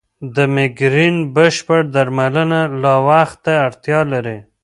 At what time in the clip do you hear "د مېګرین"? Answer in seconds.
0.35-1.15